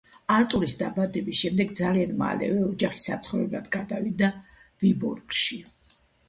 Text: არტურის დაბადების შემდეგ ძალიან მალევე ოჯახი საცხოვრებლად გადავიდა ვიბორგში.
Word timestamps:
არტურის 0.35 0.71
დაბადების 0.77 1.41
შემდეგ 1.43 1.73
ძალიან 1.79 2.15
მალევე 2.21 2.63
ოჯახი 2.69 3.03
საცხოვრებლად 3.03 3.69
გადავიდა 3.77 4.31
ვიბორგში. 4.87 5.61